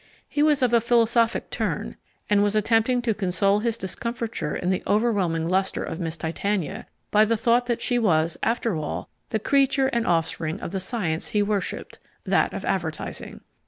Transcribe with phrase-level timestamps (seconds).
[0.27, 1.95] He was of a philosophic turn,
[2.27, 7.23] and was attempting to console his discomfiture in the overwhelming lustre of Miss Titania by
[7.23, 11.43] the thought that she was, after all, the creature and offspring of the science he
[11.43, 13.41] worshipped that of Advertising.